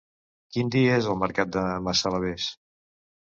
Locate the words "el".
1.11-1.19